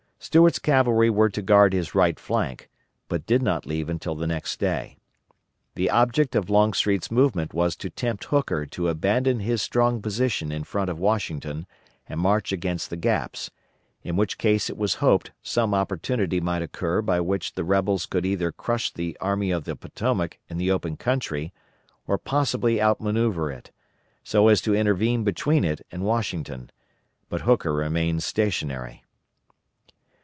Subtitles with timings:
[0.23, 2.69] Stuart's cavalry were to guard his right flank,
[3.07, 4.99] but did not leave until the next day.
[5.73, 10.63] The object of Longstreet's movement was to tempt Hooker to abandon his strong position in
[10.63, 11.65] front of Washington
[12.07, 13.49] and march against the Gaps,
[14.03, 18.23] in which case it was hoped some opportunity might occur by which the rebels could
[18.25, 21.51] either crush the Army of the Potomac in the open country
[22.05, 23.71] or possibly outmanoeuvre it,
[24.23, 26.69] so as to intervene between it and Washington;
[27.27, 29.03] but Hooker remained stationary.